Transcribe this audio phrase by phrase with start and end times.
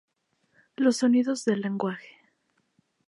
[0.77, 2.09] Los sonidos del lenguaje.